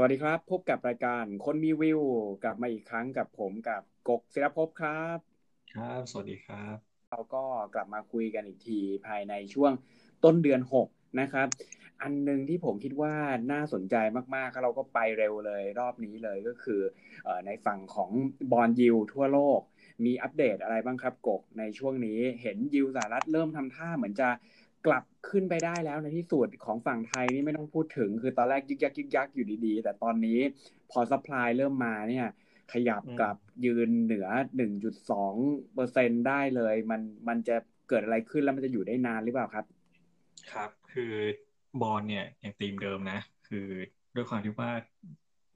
[0.00, 2.00] สวัสดีครับ พบกับรายการคนมีวิว
[2.44, 5.18] กลับมาอีกครั้งกับผมกับกกศิลภพครับ
[5.74, 6.76] ครับ สวัสดีครับ
[7.10, 7.44] เราก็
[7.74, 9.72] กลับมาคุยกันอีกทีภายในช่วง
[10.24, 10.88] ต้นเดือนหก
[11.20, 11.48] นะครับ
[12.02, 13.14] อันหนึ่งที่ผมคิดว่า
[13.52, 13.94] น่าสนใจ
[14.34, 16.80] มากๆเราก็ไปเร็วเลยรอบนี้เลยก็คือ
[17.46, 18.10] ในฝั่งของ
[18.52, 19.60] บอลยิวทั่วโลก
[20.04, 24.28] มีอัปเดตอะไรบ้างครับกกในช่วงนี้เห็นยิวสหรัฐเริ่มทำท่าเหมือนจะ
[24.86, 30.38] กลับขึ้นไปได้แล้วในที่สุดของฝั่งไทยนี่ไม่ต้องพูดถึง คือตอนแรกยึกยักยึกยักอยู่ดีๆ แต่ตอนนี้
[30.90, 32.26] พอ supply เริ่มมาเนี่ย
[32.72, 34.28] ขยับกลับยืนเหนือ
[34.96, 37.56] 1.2เปอร์เซ็นได้เลย มันมันจะ
[37.88, 39.64] เกิดอะไรขึ้นแล้วมันจะอยู่ได้นานหรือเปล่าครับ
[40.52, 41.12] ครับ คือ
[41.82, 43.66] บอลเนี่ยอย่างธีมเดิมนะ คือ
[44.14, 44.70] ด้วยความที่ว่า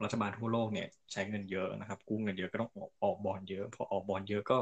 [0.05, 4.59] รัฐบาลทั่วโลกเนี่ยใช้เงินเยอะนะครับ กู้เงินเยอะก็ต้องออกออกบอลเยอะพอออกบอลเยอะก็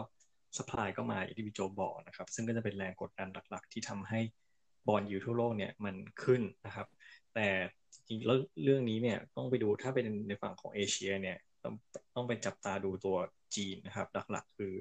[0.57, 4.21] supply ก็มาอย่างที่พี่โจบอกนะครับ ซึ่งก็จะเป็นแรงกดดันหลัก ๆ ที่ทำให้
[4.91, 6.87] bond yield ทั่วโลกเนี่ยมันขึ้นนะครับ
[7.35, 7.49] แต่
[8.07, 11.75] จริงแล้วเรื่องนี้เนี่ยต้องไปดูถ้าเป็นในฝั่งของเอเชียเนี่ยต้อง
[12.15, 13.17] ต้องไปจับตาดูตัว
[13.57, 14.73] จีนนะครับ หลักๆ คือ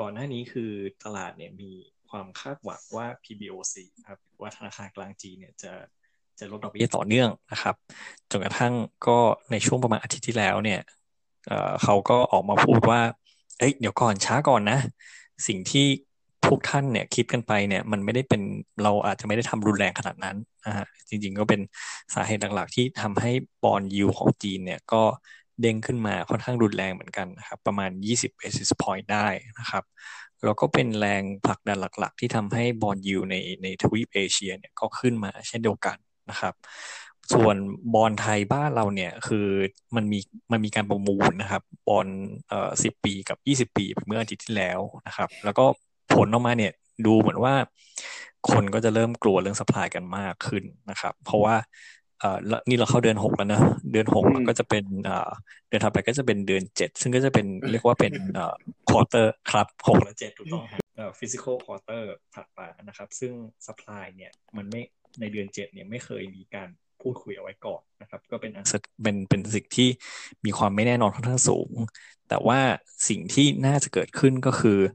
[0.00, 0.72] ก่อนหน้านี้คือ
[1.04, 1.72] ตลาดเนี่ยมี
[2.08, 3.76] ความคาดหวังว่า PBOC
[4.08, 5.72] ครับว่าธนาคารกลางจีนเนี่ยจะ
[6.38, 7.74] จะลดดอกเบี้ยต่อเนื่องนะครับ
[8.30, 8.74] จนกระทั่ง
[9.06, 9.18] ก็
[9.50, 10.80] ในช่วงประมาณอาทิตย์ที่แล้วเนี่ย
[11.82, 13.00] เขาก็ออกมาพูดว่า
[13.58, 14.78] เอ้ยเดี๋ยวก่อนช้าก่อนนะ
[15.46, 15.86] สิ่งที่
[16.46, 18.42] พวกท่านเนี่ยคิดกันไปเนี่ยมันไม่ได้เป็น
[18.82, 21.60] เราอาจจะไม่ได้ทำรุนแรงขนาดนั้นนะฮะจริง ๆ ก็เป็น
[22.14, 23.32] สาเหตุหลักๆ ที่ทำให้
[23.64, 25.02] บอลยูของจีนเนี่ยก็
[25.60, 29.26] เด้งขึ้นมาค่อนข้างรุนแรงเหมือนกันนะครับประมาณ 20 basis point ได้
[29.58, 29.84] นะครับ
[30.44, 35.96] แล้วก็เป็นแรงผลักดันหลักๆ ที่ทำให้บอลยูในในทวีปเอเชียเนี่ยก็ขึ้นมาเช่นเดียวกัน
[36.30, 36.54] นะครับ
[37.32, 37.56] ส่วน
[37.94, 39.46] บอลไทยบ้านเราเนี่ยคือ
[39.96, 40.18] มันมี
[40.52, 42.08] มันมีการประมูลนะครับbond
[42.48, 43.38] เอ่อสิบปีกับ
[43.70, 45.66] 20 ปีเมื่ออาทิตย์ที่แล้วนะครับ แล้วก็
[46.14, 46.72] ผลออกมาเนี่ย
[47.06, 47.54] ดูเหมือนว่า
[48.50, 51.56] คนก็จะเริ่มกลัวเรื่อง supply กันมากขึ้นนะครับ เพราะว่า
[52.20, 53.60] เอ่อนี่เราเข้าเดือนหกแล้วนะ
[53.92, 55.30] เดือนหกก็จะเป็นเอ่อ
[55.68, 58.54] เดือนถัดไปก็จะเป็นเดือนเจ็ดซึ่งก็จะเป็นเรียกว่าเป็นเอ่อ
[58.88, 63.32] quarter ครับหกและเจ็ดถูกต้องครับเอ่อ fiscal quarter ถัดไปนะครับ ซึ่ง
[63.66, 64.82] supply เนี่ยมันไม่
[65.20, 66.68] ในเดือนเจ็ดเนี่ยไม่เคยมีการ
[67.02, 68.52] พูดคุยเอาไว้ก่อนนะครับ ก็เป็น
[69.02, 69.88] เป็นเป็นสิ่งที่
[70.44, 71.70] มีความไม่แน่นอนค่อนข้างสูง
[72.28, 72.58] แต่ว่า
[73.08, 74.90] สิ่งที่น่าจะเกิดขึ้นก็คือเอ่อ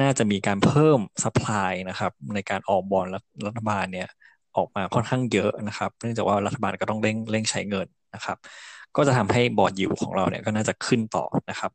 [0.00, 3.06] น่าจะมีการเพิ่มสป라이นะครับในการออกบอล
[3.46, 4.08] รัฐบาลเนี่ย
[4.56, 8.36] ออกมาค่อนข้างเยอะนะครับ เนื่องจากว่ารัฐบาลก็ต้องเร่งเร่งใช้เงินนะครับ
[8.96, 11.72] ก็จะทำให้บอลยูของเราเนี่ยก็น่าจะขึ้นต่อนะครับ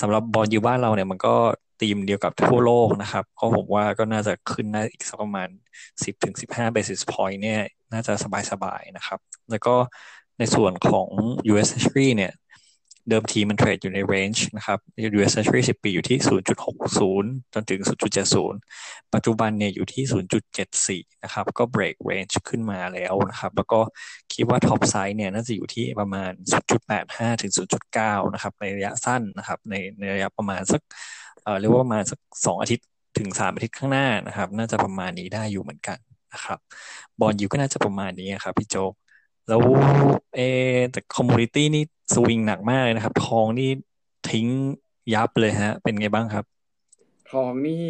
[0.00, 1.34] สำหรับบอลยูบ้านเราเนี่ยมันก็
[1.80, 5.48] ตีมเดียวกับทั่วโลกนะครับก็ผมว่าก็น่าจะขึ้นได้อีกสักประมาณ
[6.02, 7.60] 10ถึง15 basis point เนี่ย
[7.92, 8.12] น่าจะ
[8.50, 9.18] สบายๆนะครับ
[9.50, 9.74] แล้วก็
[10.38, 11.08] ในส่วนของ
[11.52, 12.32] US Treasury เนี่ย
[13.08, 14.78] เดิมทีมันเทรดอยู่ใน range นะครับ
[15.16, 16.18] US Treasury 10 ปีอยู่ที่
[16.86, 17.80] 0.60 จนถึง
[18.46, 20.04] 0.70 ปัจจุบันเนี่ยอยู่ที่
[20.64, 23.80] 0.74 นะครับ ก็ break range ขึ้นมาแล้วนะครับ แล้วก็
[24.32, 26.30] คิดว่า topside เนี่ยน่าจะอยู่ที่ประมาณ
[26.86, 27.52] 0.85 ถึง
[27.94, 30.82] 0.9 นะครับ ในระยะสั้นนะครับ ในในระยะประมาณสัก
[31.42, 32.86] เอ่อเรียกว่าประมาณสัก 2 อาทิตย์
[33.18, 35.98] ถึง 3 อาทิตย์ข้างหน้านะครับ น่าจะประมาณนี้ได้อยู่เหมือนกัน
[36.34, 36.58] นะครับ
[37.20, 38.76] bond yield ก็น่าจะประมาณนี้ครับพี่โจ
[39.48, 39.62] แล้ว
[40.34, 40.38] เอ
[40.92, 41.82] แต่ commodity นี่
[42.14, 43.70] สวิงหนักมากเลยนะครับ ทองนี่
[44.30, 44.46] ทิ้ง
[45.14, 46.44] ยับเลยฮะ เป็นไงบ้างครับ
[47.30, 47.86] ทองนี่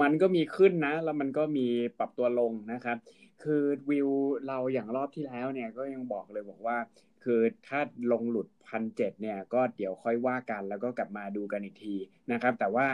[0.00, 1.66] มันก็มีขึ้นนะ แล้วมันก็มี
[1.98, 2.96] ปรับตัวลงนะครับ
[3.42, 4.08] คือวิว
[4.46, 6.76] เราอย่างรอบที่แล้วเนี่ยก็ยังบอกเลยบอกว่า
[7.24, 7.80] คือถ้า
[8.12, 11.94] ลงหลุดพันเจ็ดเนี่ยก็เดี๋ยวค่อยว่ากันแล้วก็กลับมาดูกันอีกที
[12.32, 12.86] นะครับ แต่ว่า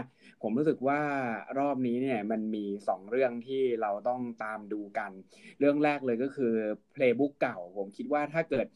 [0.42, 1.00] ผมรู้สึกว่า
[1.58, 5.10] รอบนี้เนี่ยมันมี 2 เรื่องที่เราต้องตามดูกัน
[5.58, 6.54] เรื่องแรกเลยก็คือ
[6.92, 8.66] playbook เก่า ผมคิดว่าถ้าเกิด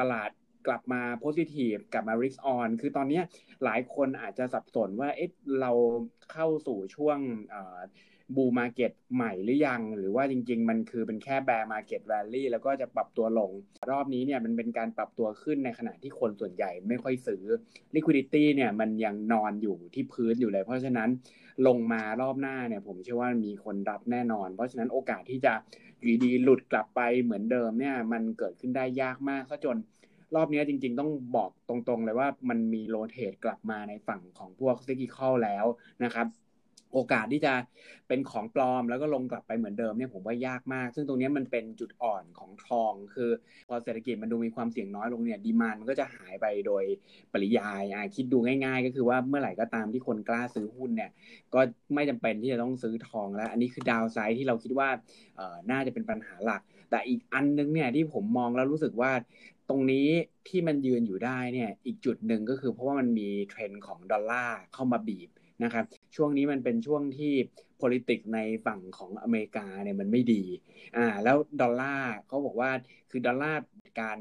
[0.00, 0.30] ตลาด
[0.66, 3.20] กลับมา positive กลับมา risk on คือตอนนี้
[3.64, 5.72] หลายคนอาจจะสับสนว่าเอ๊ะเรา
[6.32, 7.18] เข้าสู่ช่วง
[8.36, 13.50] bull market ใหม่หรือยัง หรือว่าจริง ๆ มันคือเป็นแค่ bear market rally แล้วก็จะปรับตัวลง
[13.90, 17.44] รอบนี้เนี่ยมันเป็นการปรับตัวขึ้นในขณะที่คนส่วนใหญ่ไม่ค่อยซื้อ
[17.94, 21.08] liquidity เนี่ยมันยังนอนอยู่ที่พื้นอยู่เลย เพราะฉะนั้น
[21.66, 25.54] ลงมารอบหน้าเนี่ยผมเชื่อว่ามีคนรับแน่นอน เพราะฉะนั้นโอกาสที่จะ
[25.98, 29.76] อยู่ดีหลุดกลับไปเหมือนเดิมเนี่ยมันเกิดขึ้นได้ยากมากซะจน
[30.36, 35.66] รอบนี้จริง ๆ ต้องบอกตรงๆเลยว่ามันมีโรเตกลับมาในฝั่งของพวกซิกิคอลแล้ว
[36.04, 36.26] นะครับ
[36.92, 37.52] โอกาสที่จะ
[38.08, 43.30] เป็นของปลอมแล้วก็ลงกลับไปเหมือนเดิมเนี่ยผมว่ายากมาก ซึ่งตรงนี้มันเป็นจุดอ่อนของทอง คือ
[43.68, 46.84] พอเศรษฐกิจมันดูมีความเสี่ยงน้อยลงเนี่ย demand มันก็จะหายไปโดย
[47.32, 51.10] ปริยายอ่คิดดูง่าย ๆ ก็คือว่าเมื่อไหร่ก็ตามที่คนกล้าซื้อหุ้นเนี่ย
[51.54, 51.60] ก็
[51.94, 54.88] ไม่จำเป็นที่จะต้องซื้อทองแล้ว อันนี้คือ downside ที่เราคิดว่า
[55.36, 59.12] เออน่าจะเป็นปัญหาหลัก แต่อีกอันนึงเนี่ยที่ผมมองแล้วรู้สึกว่า
[59.68, 60.08] ตรงนี้
[60.48, 65.28] ที่มันยืนอยู่ได้เนี่ยอีกจุดหนึ่งก็คือเพราะว่ามันมีเทรนด์ของดอลลาร์เข้ามาบีบ
[65.64, 65.84] นะครับ
[66.16, 67.32] ช่วงนี้มันเป็นช่วงที่
[67.80, 70.42] politics ในฝั่งของอเมริกาเนี่ยมันไม่ดี
[70.96, 72.70] อ่าแล้วดอลลาร์เขาบอกว่า
[73.10, 73.60] คือดอลลาร์
[74.00, 74.18] การ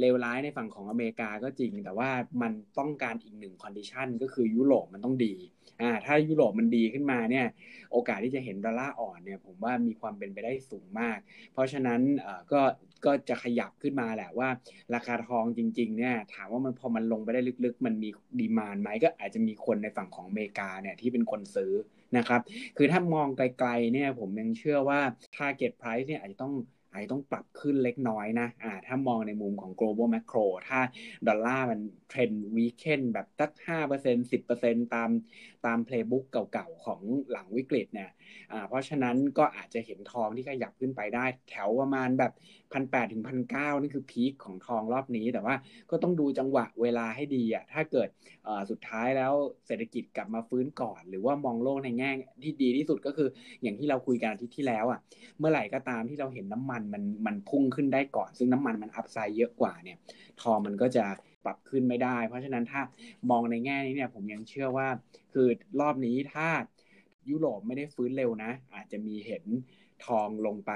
[0.00, 2.10] เลวร้ายในฝั่งของอเมริกาก็จริง แต่ว่า
[2.42, 5.34] มันต้องการอีกหนึ่ง condition ก็คือยุโรปมันต้องดี
[5.80, 7.46] อ่าถ้ายุโรปมันดีขึ้นมาเนี่ย
[7.92, 11.18] โอกาสที่จะเห็นดอลลาร์อ่อนเนี่ยผมว่ามีความเป็นไปได้สูงมาก
[11.52, 12.60] เพราะฉะนั้นเอ่อก็
[13.04, 14.48] ก็จะขยับขึ้นมาแหละว่า
[14.94, 18.08] ราคาทองจริงๆเนี่ยถามว่ามันพอมันลงไปได้ลึกๆ มันมี
[18.40, 21.72] demand ไหมก็อาจจะมีคนในฝั่งของอเมริกาเนี่ยที่เป็นคนซื้อ
[22.16, 22.40] นะครับ
[22.76, 25.00] คือถ้ามองไกลๆเนี่ยผมยังเชื่อว่า
[25.36, 26.54] target price เนี่ยอาจจะต้อง
[26.92, 30.80] อาจจะต้องปรับขึ้นเล็กน้อยนะอ่าถ้ามองในมุมของ global macro ถ้า
[31.28, 33.84] ดอลลาร์มัน trend weaken แบบตักห้าม
[35.66, 37.00] ตามตาม playbook เก่าๆ ของ
[37.30, 38.10] หลังวิกฤตเนี่ย
[38.68, 42.32] เพราะฉะนั้นก็อาจจะเห็นทองที่ขยับขึ้นไปได้ แถวประมาณแบบ
[42.72, 45.54] พันแปดถึงพันเก้านี่คือ peak ของทองรอบนี้ แต่ว่า
[45.90, 48.08] ก็ต้องดูจังหวะเวลาให้ดีอะถ้าเกิด
[48.70, 49.32] สุดท้ายแล้ว
[49.66, 52.10] เศรษฐกิจกลับมาฟื้นก่อน หรือว่ามองโลกในแง่
[52.42, 53.28] ที่ดีที่สุดก็คือ
[53.62, 55.00] อย่างที่เราคุยกันอาทิตย์ที่แล้วอะ
[55.38, 59.98] เมื่อไหร่ก็ตามที่เราเห็นน้ำมันมันมันพุ่งขึ้นได้ก่อน ซึ่งน้ำมันมันอัพไซด์เยอะกว่าเนี่ย
[60.42, 61.04] ทองมันก็จะ
[61.44, 62.80] ปรับขึ้นไม่ได้ เพราะฉะนั้นถ้า
[63.30, 64.88] มองในแง่นี้เนี่ยผมยังเชื่อว่า
[65.32, 65.48] คือ
[65.80, 66.48] รอบนี้ถ้า
[67.30, 69.44] ยุโรปไม่ได้ฟื้นเร็วนะ อาจจะมีเห็น
[70.06, 70.72] ทองลงไป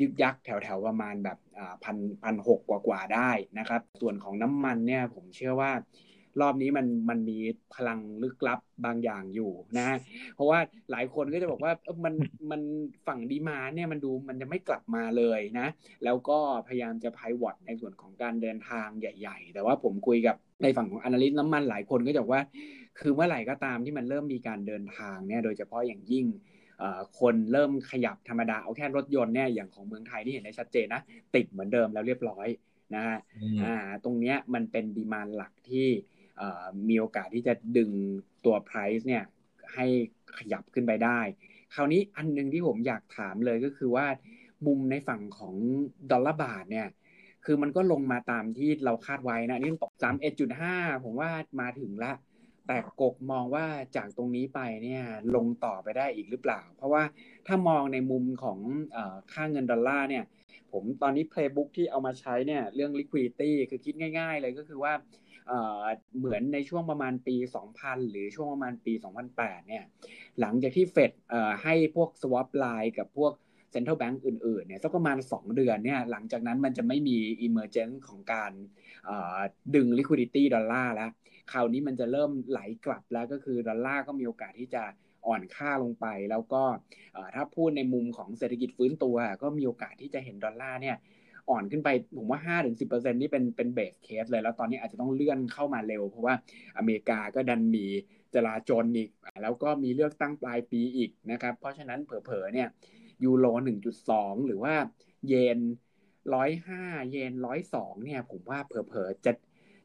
[0.00, 1.38] ยึกยักแถวๆประมาณแบบ
[1.84, 5.72] พันพันหกกว่าๆได้นะครับ ส่วนของน้ำมันเนี่ยผมเชื่อว่า
[6.40, 7.38] รอบนี้มันมันมี
[7.74, 9.90] พลังลึกลับบางอย่างอยู่นะ
[10.34, 10.58] เพราะว่า
[10.90, 11.72] หลายคนก็จะบอกว่า
[12.04, 12.14] มัน
[12.50, 12.60] มัน
[13.06, 15.66] ฝั่งดีมาเนี่ยมันดูมันจะไม่กลับมาเลยนะ
[16.04, 16.38] แล้วก็
[16.68, 22.42] พยายามจะพายวอตในส่วนของการเดินทางใหญ่ ๆ แต่ว่าผมคุยกับในฝั่งของอนาลิสต์น้ำมันหลายคนก็จะบอกว่า
[23.00, 26.26] คือเมื่อไหร่ก็ตามที่มันเริ่มมีการเดินทางเนี่ยโดยเฉพาะอย่างยิ่ง
[27.20, 31.02] คนเริ่มขยับธรรมดาเอาแค่รถยนต์เนี่ยอย่างของเมืองไทยที่เห็นได้ชัดเจนนะ
[31.34, 32.46] ติดเหมือนเดิมแล้วเรียบร้อย
[32.94, 33.18] นะฮะ
[33.64, 33.74] อ่า
[34.04, 35.88] ตรงเนี้ยมันเป็นดีมานหลักที่
[36.88, 37.90] มีโอกาสที่จะดึง
[38.44, 39.24] ตัว price เนี่ย
[39.74, 39.86] ให้
[40.38, 41.20] ขยับขึ้นไปได้
[41.74, 44.06] คราวนี้อันนึงที่ผมอยากถามเลยก็คือว่า
[44.66, 45.54] มุมในฝั่งของ
[46.10, 46.88] ดอลลาร์บาทเนี่ย
[47.44, 52.12] คือมันก็ลงมาตามที่เราคาดไว้นะนี่ตกสามเอ็ดจุดห้าผมว่ามาถึงละ
[52.66, 53.66] แต่กกมองว่า
[53.96, 55.02] จากตรงนี้ไปเนี่ย
[55.36, 57.02] ลงต่อไปได้อีกหรือเปล่า เพราะว่า
[57.46, 58.58] ถ้ามองในมุมของ
[58.94, 58.98] อ
[59.32, 60.24] ค่าเงินดอลลาร์เนี่ย
[60.72, 64.92] ผมตอนนี้ playbook ที่เอามาใช้เนี่ยเรื่อง liquidity คือคิดง่าย ๆ เลยก็คือว่า
[66.18, 67.36] เหมือนในช่วงประมาณปี
[67.74, 68.92] 2000 หรือช่วงประมาณปี
[69.30, 69.84] 2008 เนี่ย
[70.40, 71.12] หลังจากที่เฟด
[71.62, 73.32] ให้พวก swap line กับพวก
[73.74, 77.16] central bank อื่นๆ เนี่ยสักประมาณ 2 เดือนเนี่ย หลังจากนั้นมันจะไม่มี
[77.46, 78.52] emergence ของการ
[79.74, 81.10] ดึง liquidity ดอลลาร์แล้ว
[81.52, 84.82] คราวนี้มันจะเริ่มไหลกลับแล้วก็คือดอลลาร์ก็มีโอกาสที่จะ
[85.26, 86.62] อ่อนค่าลงไป แล้วก็
[87.34, 90.96] ถ้าพูดในมุมของเศรษฐกิจฟื้นตัว ก็มีโอกาสที่จะเห็นดอลลาร์เนี่ย
[91.48, 96.34] อ่อนขึ้นไปผมว่าห้าถึงสิบเปอร์เซ็นนี่เป็นเป็นเบสเคสเลย แล้วตอนนี้อาจจะต้องเลื่อนเข้ามาเร็ว เพราะว่า
[96.78, 97.86] อเมริกาก็ดันมี
[98.34, 99.10] จลาจลอีก
[99.42, 102.68] แล้วก็มีเลือกตั้งปลายปีอีกนะครับ เพราะฉะนั้นเผลอๆเนี่ย
[103.24, 104.74] ยูโรหนึ่งจุดสองหรือว่า
[105.28, 105.58] เยน
[106.34, 109.32] ร้อยห้าเยนร้อยสองเนี่ยผมว่าเผลอๆจะ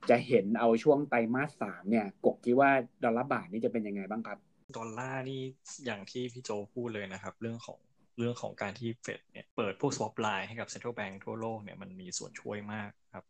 [0.09, 2.71] จะเห็นเอาช่วงไตรมาสสามเนี่ยกกคิดว่า
[3.03, 4.37] ดอลลาร์บาทนี่จะเป็นยังไงบ้างครับ
[4.77, 5.41] ดอลลาร์นี่
[5.85, 7.79] อย่างที่พี่โจพูดเลยนะครับ เรื่องของ
[8.17, 13.25] เรื่องของการที่เฟดเนี่ยเปิดพวก swap line ให้กับ central bank ทั่วโลกเนี่ยมันมีส่วนช่วยมากครับ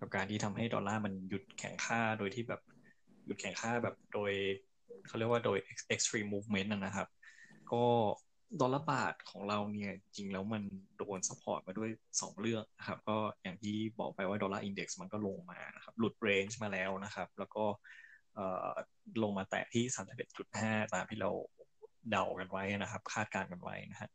[0.00, 2.60] กับการที่ทำให้ดอลลาร์มันหยุดแข็งค่าโดยที่แบบ
[3.26, 4.32] หยุดแข็งค่าแบบโดย
[5.06, 5.58] เขาเรียกว่าโดย
[5.94, 7.08] extreme movement นะครับ
[7.72, 7.84] ก็
[8.60, 10.62] ดอลลาร์บาทของเราเนี่ยจริงแล้วมัน
[10.98, 17.64] โดน support มาด้วย 2 เรื่องนะครับ ก็อย่างที่บอกไปว่า dollar index มันก็ลงมานะครับหลุด range มาแล้วนะครับ แล้วก็
[19.22, 19.84] ลงมาแตะที่
[20.38, 21.30] 31.5 ตามที่เรา
[22.10, 24.10] เดากันไว้นะครับ คาดการณ์กันไว้นะฮะ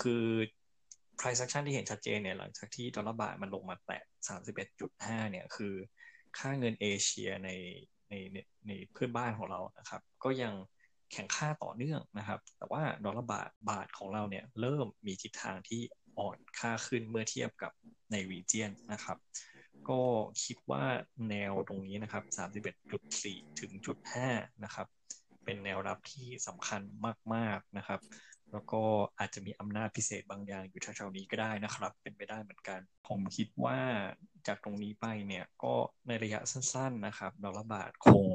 [0.00, 0.26] คือ
[1.18, 4.02] price action ที่เห็นชัดเจนเนี่ยหลังจากที่ดอลลาร์บาทมันลงมาแตะ
[4.66, 5.74] 31.5 เนี่ย คือ
[6.38, 7.50] ค่าเงินเอเชียใน
[8.10, 8.14] ใน
[8.66, 10.54] ในเพื่อนบ้านของเรานะครับ ก็ยัง
[11.12, 15.80] แข่งค่าต่อเนื่องนะครับ แต่ว่าดอลลาร์บาทบาทของเราเนี่ยเริ่มมีทิศทางที่
[16.18, 17.72] อ่อนค่าขึ้นเมื่อเทียบกับ
[18.12, 19.18] ในวีเจียนนะครับ
[19.88, 20.00] ก็
[20.44, 20.84] คิดว่า
[21.30, 22.24] แนวตรงนี้นะครับ
[22.92, 23.96] 31.4 ถึงจุด
[24.30, 24.86] 5นะครับ
[25.44, 26.82] เป็นแนวรับที่สำคัญ
[27.34, 28.00] มาก ๆ นะครับ
[28.52, 28.82] แล้วก็
[29.18, 33.78] อาจจะมีอำนาจพิเศษบางอย่างอยู่แถวๆนี้ก็ได้นะครับ เป็นไปได้เหมือนกัน ผมคิดว่า
[34.46, 35.74] จากตรงนี้ไปเนี่ยก็
[36.06, 38.26] ในระยะสั้น ๆนะครับดอลลาร์บาทคง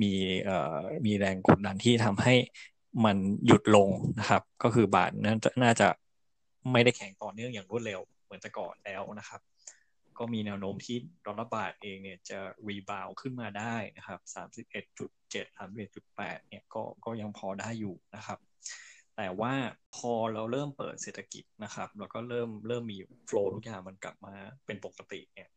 [0.00, 0.12] มี
[0.44, 2.34] เอ่อมีแรงกดดันที่ทำให้
[3.04, 5.88] มันหยุดลงนะครับ ก็คือบาทน่าจะน่าจะ
[6.72, 9.40] ไม่ได้แข็งต่อเนื่องอย่างรวดเร็วเหมือนแต่ก่อนแล้วนะครับ
[10.18, 10.96] ก็มีแนวโน้มที่
[11.26, 14.20] ดอลลาร์บาทเองเนี่ยจะรีบาวขึ้นมาได้นะครับ
[14.84, 18.38] 31.7 31.8เนี่ยก็ก็ยังพอได้อยู่นะครับ
[19.16, 19.54] แต่ว่า
[19.96, 24.34] พอเราเริ่มเปิดเศรษฐกิจนะครับแล้วก็เริ่มเริ่มมีโฟล์ทุกอย่างมันกลับมา
[24.66, 25.48] เป็นปกติเนี่ย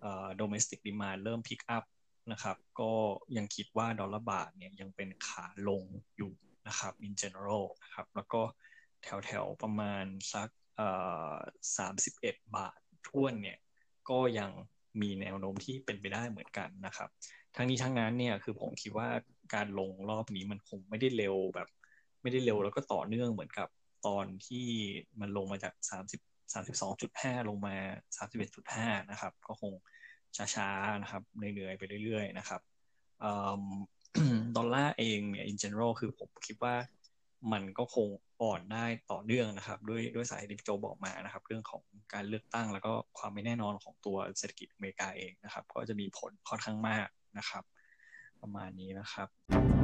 [0.00, 1.84] เอ่อ domestic demand เริ่มพิกอัพ
[2.32, 2.92] นะครับ ก็
[3.36, 5.82] ยังคิดว่าดอลลาร์บาทเนี่ยยังเป็นขาลง
[6.16, 6.32] อยู่
[6.68, 8.42] นะครับ in general นะครับ แล้วก็
[9.02, 10.88] แถวแถวประมาณสักเอ่
[11.32, 11.34] อ
[11.76, 13.58] สามสิบเอ็ดบาทท่วนเนี่ย
[14.10, 14.50] ก็ยัง
[15.02, 17.08] มีแนวโน้มที่เป็นไปได้เหมือนกันนะครับ
[17.56, 19.08] ทั้งนี้ทั้งนั้นเนี่ยคือผมคิดว่า
[19.54, 21.68] การลงรอบนี้มันคงไม่ได้เร็วแบบ
[22.22, 23.68] ไม่ได้เร็วแล้วก็ต่อเนื่องเหมือนกับ
[24.06, 24.66] ตอนที่
[25.20, 26.20] มันลงมาจากสามสิบ
[26.52, 27.76] สามสิบสองจุดห้าลงมา
[28.16, 29.72] สามสิบเอ็ดจุดห้านะครับ ก็คง
[30.36, 32.60] ช้าๆนะครับเหนื่อยๆไปเรื่อยๆนะครับ
[34.56, 36.74] ดอลลาร์เองเนี่ย in general คือผมคิดว่า
[37.52, 38.08] มันก็คง
[38.42, 41.82] อ่อนได้ต่อเนื่องนะครับ ด้วยด้วยสายที่โจบอกมานะครับ เรื่องของ
[42.14, 47.08] การเลือกตั้งแล้วก็ความไม่แน่นอนของตัวเศรษฐกิจอเมริกาเองนะครับ ก็จะมีผลค่อนข้างมาก
[47.38, 47.64] นะครับ
[48.40, 49.79] ประมาณนี้นะครับ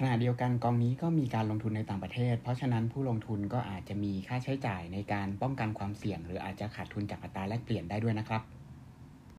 [0.00, 8.42] ขณะเดียวกันกองนี้ก็มีการลงทุนในต่างประเทศ เพราะฉะนั้นผู้ลงทุนก็อาจจะมีค่าใช้จ่ายในการป้องกันความเสี่ยง หรืออาจจะขาดทุนจากอัตราแลกเปลี่ยนได้ด้วยนะครับ